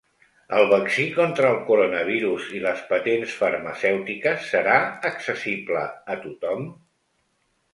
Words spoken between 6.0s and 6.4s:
a